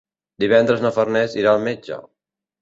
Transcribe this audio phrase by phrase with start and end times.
[0.43, 2.01] Divendres na Farners irà al metge.